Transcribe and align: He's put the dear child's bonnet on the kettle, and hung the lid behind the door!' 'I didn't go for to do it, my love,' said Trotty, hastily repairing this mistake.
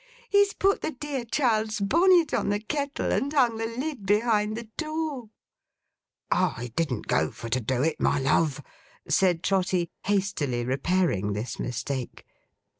He's 0.31 0.53
put 0.53 0.81
the 0.81 0.89
dear 0.89 1.25
child's 1.25 1.79
bonnet 1.79 2.33
on 2.33 2.49
the 2.49 2.59
kettle, 2.59 3.11
and 3.11 3.31
hung 3.31 3.57
the 3.57 3.67
lid 3.67 4.03
behind 4.07 4.57
the 4.57 4.67
door!' 4.75 5.29
'I 6.31 6.71
didn't 6.75 7.05
go 7.05 7.29
for 7.29 7.49
to 7.49 7.59
do 7.59 7.83
it, 7.83 7.99
my 8.01 8.17
love,' 8.17 8.63
said 9.07 9.43
Trotty, 9.43 9.91
hastily 10.05 10.65
repairing 10.65 11.33
this 11.33 11.59
mistake. 11.59 12.25